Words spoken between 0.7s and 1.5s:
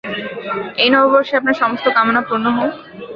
এই নববর্ষে